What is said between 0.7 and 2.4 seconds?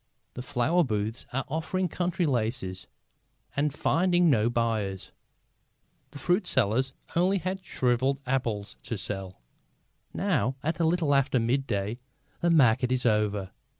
booths are offering country